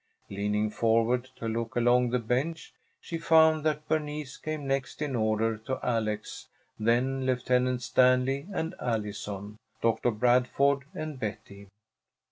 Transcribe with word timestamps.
Leaning 0.31 0.71
forward 0.71 1.25
to 1.35 1.47
look 1.47 1.75
along 1.75 2.09
the 2.09 2.17
bench, 2.17 2.73
she 2.99 3.19
found 3.19 3.63
that 3.63 3.87
Bernice 3.87 4.35
came 4.37 4.65
next 4.65 4.99
in 4.99 5.15
order 5.15 5.57
to 5.59 5.79
Alex, 5.83 6.47
then 6.79 7.23
Lieutenant 7.27 7.83
Stanley 7.83 8.47
and 8.51 8.73
Allison, 8.79 9.57
Doctor 9.79 10.09
Bradford 10.09 10.85
and 10.95 11.19
Betty. 11.19 11.67